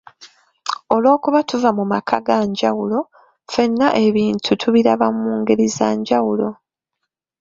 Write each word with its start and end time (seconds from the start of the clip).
Olw'okuba 0.93 1.39
tuva 1.49 1.69
mu 1.77 1.83
maka 1.91 2.15
ga 2.25 2.37
njawulo, 2.49 2.99
ffenna 3.47 3.87
ebintu 4.05 4.51
tubiraba 4.61 5.07
mu 5.21 5.31
ngeri 5.39 5.67
za 5.75 5.89
njawulo. 5.99 6.49